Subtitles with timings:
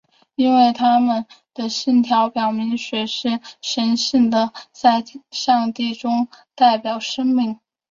[0.33, 7.59] 因为他们的信条表明血是神性的在上帝眼中代表生命。